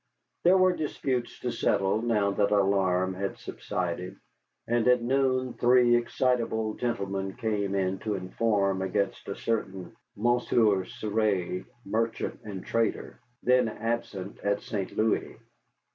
There 0.41 0.57
were 0.57 0.75
disputes 0.75 1.39
to 1.41 1.51
settle 1.51 2.01
now 2.01 2.31
that 2.31 2.49
alarm 2.49 3.13
had 3.13 3.37
subsided, 3.37 4.15
and 4.65 4.87
at 4.87 5.03
noon 5.03 5.53
three 5.53 5.95
excitable 5.95 6.73
gentlemen 6.73 7.35
came 7.35 7.75
in 7.75 7.99
to 7.99 8.15
inform 8.15 8.81
against 8.81 9.27
a 9.29 9.35
certain 9.35 9.95
Monsieur 10.15 10.85
Cerre, 10.85 11.65
merchant 11.85 12.39
and 12.43 12.65
trader, 12.65 13.19
then 13.43 13.67
absent 13.69 14.39
at 14.39 14.61
St. 14.63 14.91
Louis. 14.97 15.37